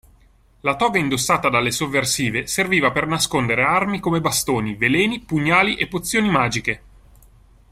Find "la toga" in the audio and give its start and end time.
0.61-0.97